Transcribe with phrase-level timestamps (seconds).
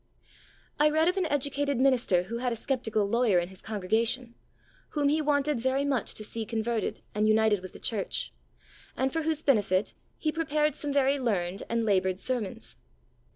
[0.79, 4.33] I read of an educated minister who had a sceptical lawyer in his congregation,
[4.89, 8.33] whom he wanted very much to see converted and united with the church,
[8.97, 12.77] and for whose benefit he prepared some very learned and laboured sermons.